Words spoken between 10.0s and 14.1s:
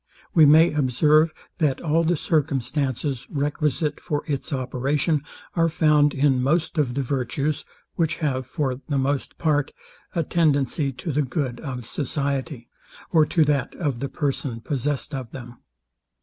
a tendency to the good of society, or to that of the